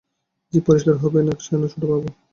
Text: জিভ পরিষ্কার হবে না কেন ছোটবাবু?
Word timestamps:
জিভ 0.53 0.63
পরিষ্কার 0.67 0.95
হবে 1.03 1.19
না 1.21 1.33
কেন 1.41 1.61
ছোটবাবু? 1.73 2.07